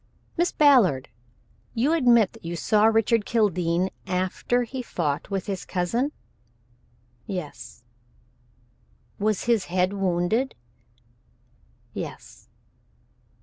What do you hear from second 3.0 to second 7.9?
Kildene after he fought with his cousin?" "Yes."